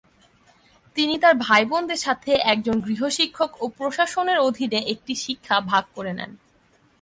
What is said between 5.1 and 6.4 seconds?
শিক্ষা ভাগ করে নেন।